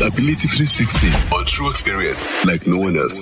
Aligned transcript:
Disability 0.00 0.48
360 0.48 1.34
or 1.36 1.44
true 1.44 1.68
experience 1.68 2.24
like 2.46 2.66
no 2.66 2.78
one 2.88 2.96
else. 2.96 3.20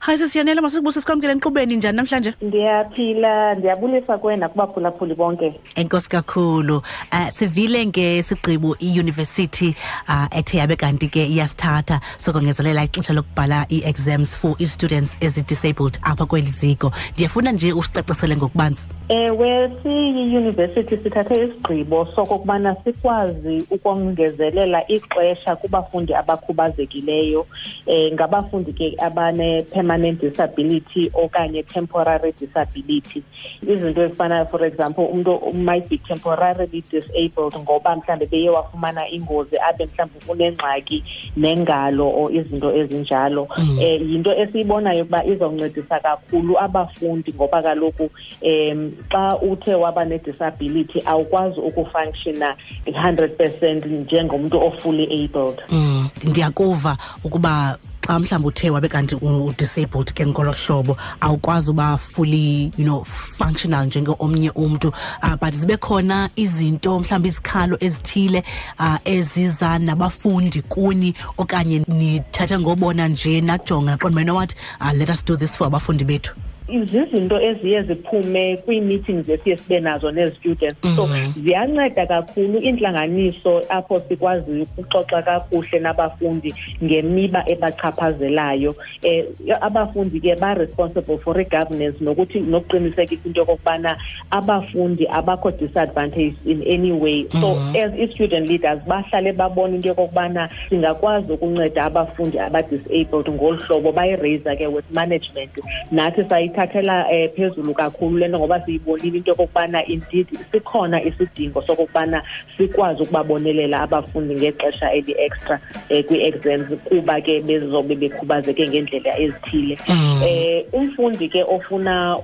Hayi 0.00 0.18
sisiyanela 0.18 0.62
masibuse 0.62 1.00
sikwamkele 1.00 1.32
enkqubeni 1.32 1.76
njani 1.76 1.96
namhlanje? 1.96 2.34
Ndiyaphila, 2.42 3.54
ndiyabulisa 3.54 4.18
kwena 4.18 4.48
kubaphulaphuli 4.48 5.14
bonke. 5.14 5.54
Enkosi 5.74 6.08
kakhulu. 6.08 6.76
um 7.12 7.30
sivile 7.32 7.86
ngesigqibo 7.86 8.76
iuniversity 8.78 9.74
uh, 10.08 10.26
ethe 10.38 10.58
yabe 10.58 10.76
kanti 10.76 11.08
ke 11.08 11.26
iyasithatha 11.26 12.00
sokongezelela 12.18 12.84
ixesha 12.84 13.12
lokubhala 13.12 13.66
ii-exams 13.72 14.36
for 14.36 14.56
ii-students 14.60 15.16
ezi-disabled 15.20 15.98
apha 16.02 16.26
kweli 16.26 16.46
ziko. 16.50 16.92
Ndiyafuna 17.14 17.52
nje 17.52 17.72
usicacisele 17.72 18.36
ngokubanzi. 18.36 18.82
Ewe, 19.08 19.70
siyi-university 19.82 20.96
sithathe 20.96 21.34
isigqibo 21.44 22.06
sokokubana 22.14 22.76
sikwazi 22.84 23.66
ukongezelela 23.70 24.88
ixesha 24.88 25.56
kubafundi 25.56 26.03
abafundi 26.12 26.14
abakhubazekileyo 26.14 27.46
eh 27.86 28.12
ngabafundi 28.12 28.72
ke 28.76 28.92
abane 29.00 29.62
permanent 29.70 30.20
disability 30.20 31.08
okanye 31.14 31.62
temporary 31.64 32.32
disability 32.40 33.22
izinto 33.64 34.00
ezifana 34.04 34.44
for 34.46 34.64
example 34.64 35.06
umuntu 35.12 35.40
might 35.54 35.88
be 35.88 35.96
temporarily 35.98 36.82
disabled 36.90 37.54
ngoba 37.58 37.96
mhlambe 37.96 38.26
beye 38.26 38.50
wafumana 38.50 39.08
ingozi 39.08 39.56
abe 39.58 39.86
mhlambe 39.86 40.18
unengxaki 40.28 41.04
nengalo 41.36 42.08
or 42.08 42.34
izinto 42.34 42.74
ezinjalo 42.76 43.48
mm. 43.58 43.78
eh 43.80 44.00
yinto 44.02 44.34
esiyibonayo 44.36 45.02
ukuba 45.02 45.24
izawuncedisa 45.24 46.00
kakhulu 46.00 46.58
abafundi 46.58 47.32
ngoba 47.32 47.62
kaloku 47.62 48.10
um 48.42 48.92
xa 49.12 49.38
uthe 49.40 49.74
waba 49.74 50.04
ne-disability 50.04 51.02
awukwazi 51.06 51.60
ukufunctiona 51.60 52.56
100 52.86 53.28
percent 53.28 53.86
njengomntu 53.86 54.60
ofully 54.60 55.04
abled 55.22 55.62
mm. 55.70 55.93
ndiyakuva 56.24 56.96
ukuba 57.24 57.76
xa 58.08 58.18
mhlawumbi 58.18 58.48
uthe 58.48 58.70
wabe 58.70 58.88
kanti 58.88 59.14
udisabled 59.16 60.12
ke 60.12 60.26
ngolo 60.26 60.52
hlobo 60.52 60.92
awukwazi 61.20 61.70
uba 61.72 61.96
fully 61.96 62.70
you 62.78 62.84
know 62.84 63.02
functional 63.40 63.86
njenge-omnye 63.86 64.50
umntu 64.52 64.88
uh, 65.24 65.36
but 65.40 65.54
zibe 65.56 65.76
khona 65.86 66.28
izinto 66.36 67.00
mhlawumbi 67.00 67.28
izikhalo 67.32 67.74
ezithile 67.86 68.40
uh, 68.78 68.96
eziza 69.14 69.78
nabafundi 69.78 70.62
kuni 70.72 71.14
okanye 71.40 71.80
nithathe 71.88 72.58
ngobona 72.60 73.08
nje 73.08 73.40
najonga 73.40 73.90
naqondomene 73.96 74.30
wathi 74.38 74.54
uh, 74.80 74.86
ah, 74.86 74.92
let 74.92 75.08
us 75.10 75.24
do 75.24 75.36
this 75.36 75.56
for 75.56 75.66
abafundi 75.66 76.04
bethu 76.04 76.32
zizinto 76.68 77.40
eziye 77.40 77.82
ziphume 77.82 78.56
kwii-meetings 78.56 79.28
esiye 79.28 79.56
sibe 79.56 79.80
nazo 79.80 80.10
nezi-students 80.10 80.78
mm 80.84 80.90
-hmm. 80.92 80.96
so 80.96 81.06
mhm. 81.06 81.42
ziyanceda 81.44 82.06
kakhulu 82.06 82.58
iintlanganiso 82.62 83.62
apho 83.68 84.00
sikwaziyo 84.08 84.62
ukuxoxa 84.62 85.22
kakuhle 85.22 85.78
nabafundi 85.78 86.54
ngemiba 86.84 87.44
ebachaphazelayo 87.48 88.70
um 88.70 88.76
eh, 89.02 89.24
abafundi 89.60 90.20
ke 90.20 90.34
ba-responsible 90.36 91.18
for 91.18 91.40
i-governance 91.40 91.96
nokuthi 92.04 92.40
nokuqinisekisa 92.40 93.24
into 93.28 93.40
yokokubana 93.40 93.96
abafundi 94.30 95.06
abakho 95.08 95.50
disadvantaged 95.50 96.34
in 96.46 96.62
any 96.62 96.92
way 96.92 97.22
mm 97.30 97.40
-hmm. 97.40 97.40
so 97.40 97.54
mhm. 97.54 97.76
as 97.76 97.98
i-student 97.98 98.48
leaders 98.48 98.84
bahlale 98.86 99.32
babona 99.32 99.74
into 99.76 99.88
yokokubana 99.88 100.48
singakwazi 100.68 101.32
ukunceda 101.32 101.84
abafundi 101.84 102.38
aba-disabled 102.38 103.28
ngolu 103.30 103.58
hlobo 103.58 103.92
bayireyisa 103.92 104.56
ke 104.56 104.66
with 104.66 104.84
management 104.90 105.50
nathi 105.92 106.24
siyithathela 106.54 107.06
um 107.08 107.14
eh, 107.14 107.28
phezulu 107.36 107.74
kakhulu 107.74 108.18
lento 108.18 108.38
ngoba 108.38 108.64
siyibonile 108.64 109.18
into 109.18 109.30
yokokubana 109.30 109.84
indeed 109.88 110.26
sikhona 110.52 111.02
isidingo 111.02 111.62
sokokubana 111.62 112.22
sikwazi 112.56 113.02
ukubabonelela 113.02 113.82
abafundi 113.82 114.34
ngexesha 114.34 114.92
eli-extra 114.92 115.60
um 115.60 115.80
eh, 115.88 116.04
kwii-exams 116.04 116.72
kuba 116.84 117.20
ke 117.20 117.40
bezobe 117.40 117.94
bekhubazeke 117.96 118.68
ngeendlela 118.68 119.18
ezithile 119.18 119.78
um 119.88 119.94
mm. 119.94 120.22
eh, 120.22 120.64
umfundi 120.72 121.28
ke 121.28 121.42
ofuna 121.42 122.16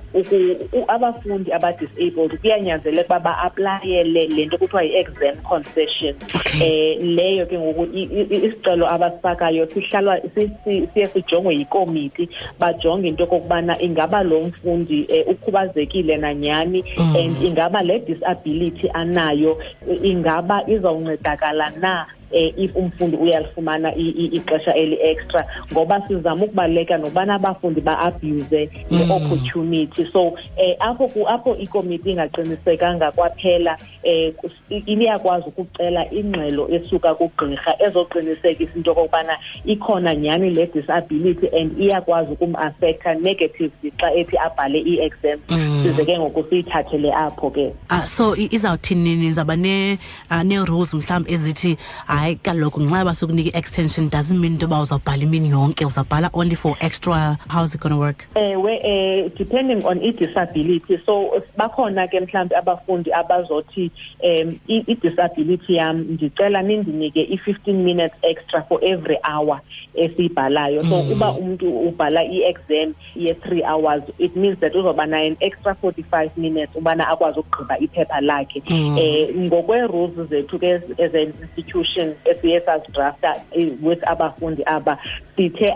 abafundi 0.87 1.51
aba-disabled 1.53 2.37
kuyanyanzeleka 2.41 3.09
uba 3.09 3.19
ba-aplayele 3.19 4.27
le 4.27 4.45
nto 4.45 4.57
kuthiwa 4.57 4.83
yi-exam 4.83 5.35
concession 5.43 6.15
um 6.33 6.39
okay. 6.39 6.61
eh, 6.63 6.97
leyo 7.03 7.45
ke 7.45 7.59
ngoku 7.59 7.87
isicelo 8.31 8.87
abasifakayo 8.89 9.65
sihlalwa 9.73 10.19
siye 10.93 11.07
sijongwe 11.07 11.55
yikomiti 11.55 12.29
bajonge 12.59 13.07
into 13.07 13.21
yokokubana 13.23 13.81
ingaba 13.81 14.20
ingaba 14.21 14.21
lo 14.29 14.47
mfundi 14.47 15.05
eh, 15.09 15.25
ukhubazekile 15.33 16.13
nanyani 16.23 16.79
mm. 16.97 17.15
and 17.15 17.35
ingaba 17.47 17.79
le 17.87 17.95
disability 18.07 18.87
anayo 19.01 19.51
ingaba 20.11 20.57
izawuncedakala 20.73 21.65
na 21.81 21.91
eh, 22.33 22.51
if 22.57 22.75
umfundi 22.75 23.17
uyalifumana 23.17 23.95
ixesha 23.95 24.75
eli-extra 24.75 25.43
ngoba 25.71 26.07
sizama 26.07 26.43
ukubaluleka 26.45 26.97
nokubana 26.97 27.35
abafundi 27.35 27.81
ba 27.81 27.99
abhuze 27.99 28.69
ne-opportunity 28.91 30.01
mm. 30.03 30.09
so 30.09 30.27
um 30.27 30.33
eh, 30.57 30.75
apho 30.79 31.09
apho 31.29 31.55
ikomiti 31.55 32.11
ingaqinisekanga 32.11 33.11
kwaphela 33.11 33.71
um 33.71 34.33
eh, 34.71 34.87
iyakwazi 34.89 35.45
ukucela 35.47 36.05
ingxelo 36.13 36.67
esuka 36.71 37.15
kugqirha 37.15 37.75
ezoqinisekisa 37.85 38.71
into 38.75 38.91
okokubana 38.91 39.33
ikhona 39.65 40.15
nyhani 40.15 40.49
le 40.53 40.69
disability 40.73 41.47
and 41.53 41.77
iyakwazi 41.79 42.33
ukumafektha 42.33 43.13
negatively 43.13 43.91
xa 43.99 44.13
ethi 44.13 44.37
abhale 44.37 44.79
i 44.79 44.99
exam 44.99 45.39
mm. 45.49 45.83
size 45.83 46.05
ke 46.05 46.19
ngoku 46.19 46.43
siyithathele 46.49 47.13
apho 47.13 47.49
ke 47.49 47.71
uh, 47.89 48.05
so 48.05 48.35
izawuthini 48.35 49.15
nizawuba 49.15 49.55
ne-rules 49.55 50.93
ah, 50.93 50.97
mhlawumbi 50.97 51.33
ezithi 51.33 51.77
uh, 52.09 52.20
hayi 52.21 52.37
kaloku 52.37 52.77
ngenxa 52.85 53.01
basukunika 53.05 53.49
i-extension 53.49 54.05
doesn't 54.07 54.37
mean 54.37 54.53
into 54.53 54.67
yoba 54.69 54.85
uzawubhala 54.85 55.23
imini 55.25 55.49
yonke 55.49 55.85
uzawubhala 55.85 56.29
only 56.35 56.53
for 56.53 56.77
extra 56.79 57.33
how's 57.49 57.73
it 57.73 57.81
gonna 57.81 57.97
work 57.97 58.27
ewe 58.35 58.77
eh, 58.83 59.25
um 59.25 59.31
depending 59.41 59.81
on 59.89 59.97
i-disability 60.05 61.01
so 61.05 61.33
bakhona 61.57 62.05
ke 62.07 62.19
mhlawumbi 62.21 62.53
abafundi 62.53 63.09
abazothi 63.13 63.89
um 64.21 64.53
i-disability 64.69 65.75
yam 65.81 65.97
ndicela 66.13 66.61
nindinike 66.61 67.21
i-fifteen 67.25 67.81
minutes 67.83 68.13
extra 68.21 68.61
for 68.69 68.77
every 68.85 69.17
hour 69.25 69.57
esiyibhalayo 69.97 70.85
so 70.85 71.01
mm. 71.01 71.11
uba 71.17 71.31
umntu 71.33 71.67
ubhala 71.89 72.21
i-exam 72.23 72.93
ye-three 73.17 73.63
hours 73.65 74.03
it 74.21 74.35
means 74.35 74.59
that 74.61 74.75
uzoba 74.77 75.05
naye 75.09 75.27
an 75.27 75.35
extra 75.41 75.73
forty-five 75.75 76.29
minutes 76.37 76.69
ubana 76.77 77.07
akwazi 77.07 77.39
ukugqiba 77.41 77.79
iphepha 77.81 78.21
lakhe 78.21 78.61
um 78.69 78.77
mm. 78.77 78.97
eh, 79.01 79.25
ngokwe-rules 79.49 80.29
zethu 80.29 80.59
ke 80.61 80.71
as 81.01 81.15
an 81.17 81.33
institution 81.41 82.10
esiye 82.25 82.61
sazidrafta 82.61 83.35
eh, 83.51 83.71
with 83.81 83.99
abafundi 84.07 84.63
aba 84.67 84.97
sithe 85.37 85.75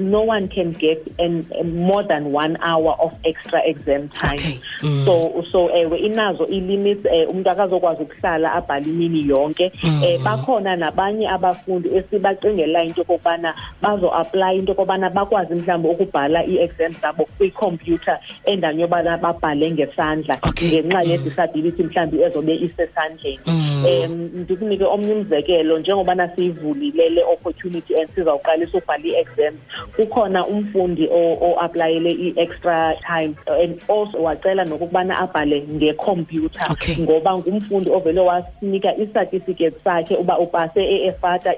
no 0.00 0.22
one 0.22 0.48
can 0.48 0.72
get 0.72 1.02
an, 1.18 1.46
more 1.74 2.02
than 2.02 2.32
one 2.32 2.56
hour 2.60 2.92
of 3.00 3.16
extra 3.24 3.60
exam 3.64 4.08
time 4.08 4.38
okay. 4.38 4.60
mm. 4.80 5.04
so 5.04 5.18
ewe 5.20 5.44
so, 5.50 5.64
uh, 5.64 6.02
inazo 6.02 6.46
ii-limits 6.50 7.06
um 7.06 7.12
uh, 7.12 7.16
eh, 7.18 7.28
umntu 7.30 7.50
akazokwazi 7.50 8.02
ukuhlala 8.02 8.52
abhale 8.52 8.88
imini 8.90 9.28
yonke 9.28 9.72
um 9.84 9.90
mm. 9.90 10.02
uh, 10.14 10.22
bakhona 10.22 10.76
nabanye 10.76 11.28
abafundi 11.28 11.88
esibacingela 11.96 12.82
into 12.84 13.00
yokokubana 13.00 13.54
bazoaplayi 13.82 14.58
into 14.58 14.70
yokokubana 14.72 15.10
bakwazi 15.10 15.54
mhlawumbi 15.54 15.88
ukubhala 15.88 16.44
ii-exam 16.46 16.92
zabo 16.92 17.24
kwikhompyutha 17.24 18.18
endanye 18.44 18.82
yobana 18.82 19.18
babhale 19.18 19.70
ngesandla 19.70 20.34
ngenxa 20.38 20.48
okay. 20.48 20.82
mm. 20.82 21.10
yedisability 21.10 21.82
mhlawumbi 21.82 22.22
ezobe 22.22 22.54
isesandleni 22.56 23.38
um 23.46 23.54
mm. 23.54 23.84
uh, 23.84 24.10
ndikunike 24.40 24.84
omnye 24.84 25.12
umzeo 25.12 25.35
umzekelo 25.36 25.78
njengobana 25.78 26.28
siyivulile 26.34 27.08
le 27.10 27.24
opportunity 27.24 27.94
and 27.94 28.08
sizawuqalisa 28.10 28.78
ubhala 28.78 29.04
i-exams 29.04 29.58
kukhona 29.96 30.46
umfundi 30.46 31.08
o-aplayele 31.12 32.10
i-extra 32.10 32.94
time 33.06 33.36
and 33.60 33.78
also 33.88 34.18
wacela 34.22 34.64
nokukubana 34.64 35.18
abhale 35.18 35.62
ngekhompyutha 35.62 36.72
okay. 36.72 36.96
ngoba 36.96 37.38
ngumfundi 37.38 37.90
ovele 37.90 38.20
wasinika 38.20 38.96
isatifiketi 38.96 39.80
sakhe 39.84 40.16
uba 40.16 40.38
upase 40.38 40.82
e-efata 40.84 41.54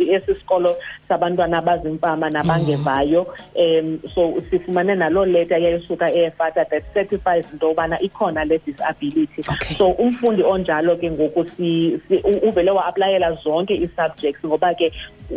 esisikolo 0.00 0.76
sabantwana 1.08 1.58
abazimfama 1.58 2.30
nabangevayo 2.30 3.26
mm. 3.60 3.78
um 3.80 4.10
so 4.14 4.34
sifumane 4.50 4.94
naloo 4.94 5.24
leta 5.24 5.58
yayosuka 5.58 6.12
e-efata 6.12 6.64
that 6.64 6.84
certifies 6.94 7.52
into 7.52 7.66
yobana 7.68 8.00
ikhona 8.00 8.44
le 8.44 8.60
disability 8.66 9.42
okay. 9.48 9.76
so 9.76 9.90
umfundi 9.90 10.42
onjalo 10.42 10.96
ke 10.96 11.10
ngoku 11.10 11.44
si, 11.48 11.98
si, 12.08 12.16
uvele 12.42 12.70
wa-aplayela 12.70 13.17
ukuhlela 13.18 13.38
zonke 13.42 13.74
ii-subjects 13.74 14.44
ngoba 14.46 14.74
ke 14.78 14.90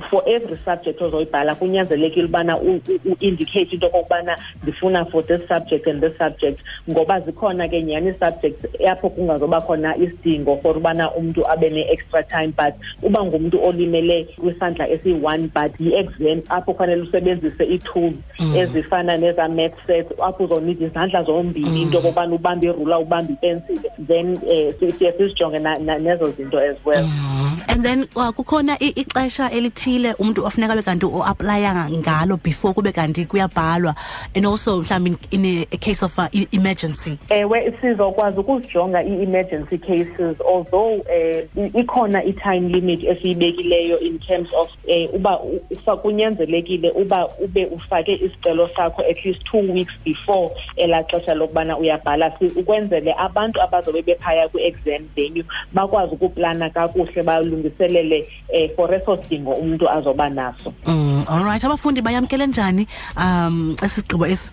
for 0.10 0.24
every 0.26 0.58
subject 0.66 1.02
ozoyibhala 1.02 1.56
kunyanzelekile 1.56 2.26
ubana 2.26 2.58
u-indicate 2.60 3.74
into 3.74 3.88
okokubana 3.88 4.38
ndifuna 4.64 5.06
for 5.12 5.22
this 5.26 5.42
subject 5.48 5.88
and 5.88 6.02
this 6.02 6.18
subject 6.18 6.60
ngoba 6.90 7.20
zikhona 7.20 7.68
ke 7.70 7.84
nyani 7.84 8.08
ii-subjects 8.10 8.66
apho 8.88 9.10
kungazoba 9.10 9.62
khona 9.62 9.96
isidingo 9.98 10.58
for 10.62 10.78
ubana 10.78 11.12
umntu 11.12 11.44
abe 11.52 11.70
ne-extra 11.70 12.24
time 12.24 12.54
but 12.58 12.74
uba 13.02 13.24
ngumntu 13.26 13.58
olimele 13.66 14.24
kwisandla 14.24 14.90
esiyi-one 14.90 15.48
but 15.54 15.80
yi-exam 15.80 16.42
apho 16.50 16.74
kufanele 16.74 17.02
usebenzise 17.02 17.64
ii-tools 17.66 18.16
mm. 18.40 18.58
ezifana 18.58 19.18
nezaa-math 19.18 19.86
set 19.86 20.08
apho 20.24 20.44
uzonid 20.44 20.82
izandla 20.82 21.24
zombini 21.24 21.70
mm. 21.70 21.78
into 21.78 21.98
okokubana 21.98 22.34
ubambe 22.36 22.68
irula 22.68 23.00
ubambe 23.00 23.34
ipensile 23.34 23.90
then 24.08 24.26
um 24.34 24.50
eh, 24.50 24.74
siye 24.98 25.12
sizijonge 25.12 25.60
nezo 26.00 26.30
zinto 26.32 26.58
as 26.60 26.78
well 26.86 27.04
mm. 27.04 27.60
and 27.72 27.86
then 27.86 28.04
uh, 28.16 28.32
kukhona 28.32 28.78
ixesha 28.84 29.50
elithile 29.52 30.14
umuntu 30.20 30.46
ofuneka 30.46 30.76
be 30.76 30.82
kanti 30.82 31.06
uaplayanga 31.06 31.90
ngalo 31.92 32.38
before 32.38 32.74
kube 32.74 32.92
kanti 32.92 33.26
kuyabhalwa 33.26 33.96
and 34.36 34.46
also 34.46 34.82
mhlawumbi 34.82 35.18
in, 35.32 35.46
in 35.46 35.46
a, 35.60 35.68
a 35.72 35.78
case 35.78 36.04
of 36.04 36.18
uh, 36.20 36.28
emergency 36.52 37.18
ewe 37.30 37.74
sizokwazi 37.82 38.40
ukuzijonga 38.40 39.04
i-emergency 39.04 39.78
cases 39.78 40.42
although 40.42 40.96
um 40.96 41.48
uh, 41.66 41.76
ikhona 41.76 42.22
i-time 42.24 42.60
limit 42.70 43.04
esiyibekileyo 43.04 44.00
in 44.00 44.20
terms 44.20 44.50
of 44.60 44.70
um 44.90 45.08
uba 45.16 45.98
kunyanzelekile 45.98 46.90
uba 46.92 47.28
ube 47.28 47.66
ufake 47.66 48.16
isicelo 48.16 48.70
sakho 48.76 49.02
at 49.02 49.26
least 49.26 49.44
two 49.44 49.74
weeks 49.74 49.94
before 50.06 50.50
elaa 50.76 51.04
xesha 51.04 51.34
lokubana 51.34 51.78
uyabhala 51.78 52.34
ukwenzele 52.56 53.16
abantu 53.18 53.62
abazobe 53.62 54.02
bephaya 54.02 54.48
kwi-exam 54.50 55.02
venue 55.16 55.46
bakwazi 55.74 56.14
ukuplana 56.16 56.70
kakuhle 56.70 57.51
azilungiselele 57.52 58.24
eh, 58.54 58.72
for 58.80 58.90
eso 58.96 59.20
sidingo 59.28 59.52
umuntu 59.60 59.86
azoba 59.92 60.32
naso 60.32 60.72
mm, 60.88 61.28
all 61.28 61.44
right 61.44 61.64
abafundi 61.64 62.00
bayamkele 62.02 62.48
njani 62.48 62.88
um 63.20 63.76
esigqibo 63.84 64.26
esi 64.32 64.48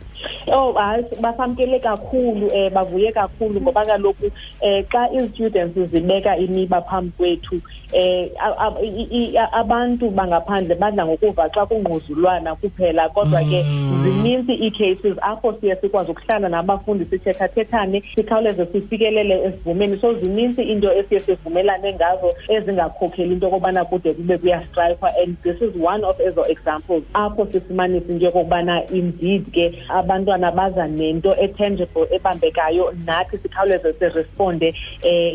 oh 0.46 0.72
basamkele 1.20 1.78
kakhulu 1.78 2.46
um 2.46 2.70
bavuye 2.72 3.12
kakhulu 3.12 3.60
ngoba 3.60 3.84
kaloku 3.86 4.26
um 4.62 4.82
xa 4.92 5.08
ii-students 5.14 5.78
zibeka 5.90 6.36
imiba 6.36 6.80
phambi 6.82 7.12
kwethu 7.18 7.60
um 7.92 9.34
abantu 9.52 10.10
bangaphandle 10.10 10.74
badla 10.74 11.06
ngokuva 11.06 11.48
xa 11.50 11.66
kungquzulwana 11.66 12.56
kuphela 12.56 13.08
kodwa 13.08 13.40
ke 13.44 13.62
mm. 13.62 14.02
zininsi 14.04 14.52
ii-cases 14.52 15.16
apho 15.20 15.54
siye 15.60 15.76
sikwazi 15.76 16.10
ukuhlala 16.10 16.48
nabafundi 16.48 17.04
sithethathethane 17.04 18.00
sikhawuleze 18.14 18.66
sifikelele 18.66 19.40
esivumeni 19.44 19.98
so 20.00 20.14
zininsi 20.14 20.62
iinto 20.62 20.92
esiye 20.92 21.20
sivumelane 21.20 21.94
ngazo 21.94 22.34
ezingakhokheli 22.48 23.32
into 23.32 23.44
yokokubana 23.48 23.84
kude 23.84 24.14
kube 24.14 24.38
kuyastrikwa 24.38 25.10
and 25.22 25.36
this 25.42 25.56
is 25.62 25.74
one 25.82 26.04
of 26.04 26.20
ezo 26.20 26.46
examples 26.46 27.02
apho 27.14 27.46
sifumanise 27.52 28.12
into 28.12 28.24
yokokubana 28.24 28.86
indeed 28.90 29.44
ke 29.50 29.64
abantwana 30.08 30.52
baza 30.54 30.86
nento 30.86 31.36
etangible 31.36 32.08
ebambekayo 32.10 32.94
nathi 33.06 33.36
sikhawuleze 33.38 33.92
siresponde 33.92 34.74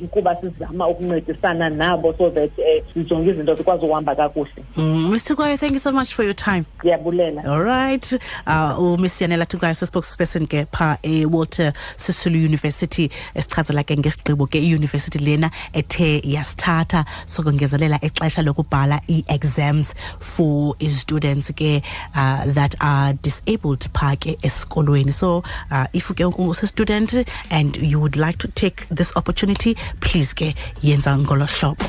um 0.02 0.08
kuba 0.08 0.36
sizama 0.36 0.88
ukuncedisana 0.88 1.70
nabo 1.70 2.14
so 2.18 2.30
that 2.30 2.52
um 2.58 2.81
sijonge 2.94 3.30
izinto 3.30 3.56
zikwazi 3.56 3.86
ukuhamba 3.86 4.16
kakuhle 4.16 4.64
mr 4.75 4.81
mm-hmm. 4.84 5.36
kwayo 5.36 5.58
thank 5.58 5.74
you 5.74 5.80
so 5.80 5.92
much 5.92 6.14
for 6.14 6.25
your 6.25 6.36
time 6.36 6.64
ndiyabulela 6.80 7.44
all 7.46 7.62
right 7.64 8.12
um 8.48 8.72
uh, 8.80 8.80
umiss 8.80 9.18
oh, 9.18 9.24
yanela 9.24 9.46
tukwayo 9.46 9.75
sespokesperson 9.75 10.48
ke 10.48 10.66
phaa 10.72 10.98
ewalter 11.04 11.74
sisulu 11.98 12.36
university 12.46 13.10
esichazela 13.36 13.84
ke 13.84 13.98
ngesigqibo 13.98 14.48
ke 14.48 14.60
iyunivesithi 14.60 15.19
lena 15.19 15.52
ethe 15.74 16.22
yasithatha 16.26 17.06
sokongezelela 17.26 18.00
ixesha 18.02 18.42
lokubhala 18.42 19.02
ii-exams 19.10 19.94
for 20.19 20.76
i 20.80 20.90
students 20.90 21.54
ke 21.54 21.81
uh, 22.16 22.54
that 22.54 22.76
are 22.80 23.18
disabled 23.24 23.90
phaa 24.00 24.16
ke 24.16 24.38
esikolweni 24.63 25.13
so 25.13 25.44
uh, 25.71 25.88
if 25.94 26.10
you 26.10 26.15
ke 26.31 26.62
a 26.63 26.68
student 26.68 27.13
and 27.50 27.77
you 27.77 28.00
would 28.00 28.15
like 28.15 28.38
to 28.38 28.48
take 28.50 28.88
this 28.89 29.12
opportunity 29.15 29.75
please 30.01 30.33
ke 30.33 30.56
yenza 30.81 31.18
ngolo 31.18 31.45
hlobo 31.45 31.86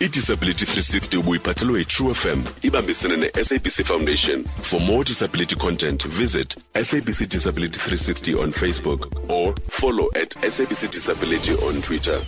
idisability 0.00 0.64
360 0.64 1.16
ubuyiphathelwe 1.18 1.84
True 1.84 2.14
fm 2.14 2.42
ibambisene 2.62 3.16
ne 3.16 3.28
SAPC 3.44 3.84
foundation 3.84 4.44
for 4.62 4.80
more 4.80 5.04
disability 5.04 5.56
content 5.56 6.08
visit 6.08 6.56
SAPC 6.74 7.28
disability 7.30 7.78
360 7.80 8.40
on 8.42 8.52
facebook 8.52 9.12
or 9.30 9.54
follow 9.68 10.08
at 10.14 10.30
SAPC 10.40 10.90
disability 10.90 11.52
on 11.54 11.80
twitter 11.82 12.20